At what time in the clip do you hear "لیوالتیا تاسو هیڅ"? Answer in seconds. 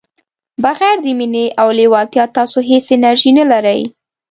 1.79-2.85